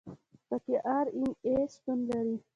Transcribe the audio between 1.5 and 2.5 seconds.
شتون لري.